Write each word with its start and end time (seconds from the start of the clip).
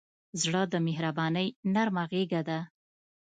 زړه 0.41 0.61
د 0.73 0.75
مهربانۍ 0.87 1.47
نرمه 1.73 2.03
غېږه 2.11 2.41
ده. 2.49 2.59